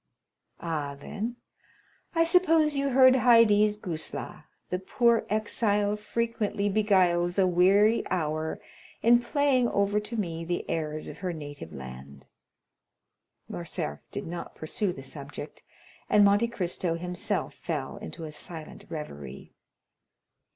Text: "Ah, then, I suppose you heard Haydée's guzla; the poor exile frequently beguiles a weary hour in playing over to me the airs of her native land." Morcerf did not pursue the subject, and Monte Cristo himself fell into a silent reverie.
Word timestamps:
"Ah, 0.59 0.95
then, 0.99 1.35
I 2.15 2.23
suppose 2.23 2.75
you 2.75 2.89
heard 2.89 3.13
Haydée's 3.13 3.77
guzla; 3.77 4.45
the 4.71 4.79
poor 4.79 5.27
exile 5.29 5.95
frequently 5.95 6.69
beguiles 6.69 7.37
a 7.37 7.45
weary 7.45 8.01
hour 8.09 8.59
in 9.03 9.21
playing 9.21 9.69
over 9.69 9.99
to 9.99 10.17
me 10.17 10.43
the 10.43 10.67
airs 10.67 11.07
of 11.07 11.19
her 11.19 11.31
native 11.33 11.71
land." 11.71 12.25
Morcerf 13.47 13.99
did 14.11 14.25
not 14.25 14.55
pursue 14.55 14.91
the 14.91 15.03
subject, 15.03 15.61
and 16.09 16.25
Monte 16.25 16.47
Cristo 16.47 16.95
himself 16.95 17.53
fell 17.53 17.97
into 17.97 18.23
a 18.23 18.31
silent 18.31 18.85
reverie. 18.89 19.53